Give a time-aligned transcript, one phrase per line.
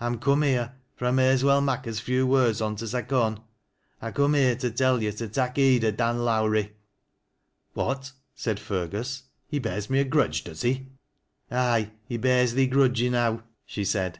[0.00, 3.02] I'm come here— fur I may as well mak' as few words on't as I
[3.02, 3.40] con—
[4.02, 6.64] I come here to tell yo' to tak' heed o' Dan Lowrie."
[7.74, 10.88] •''What?" said Fergus." He bears me a grudge, does he?"
[11.52, 14.08] "Aye, he bears thee grudge enow," she said.